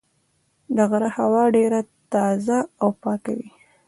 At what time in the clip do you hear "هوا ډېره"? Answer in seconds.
1.17-1.79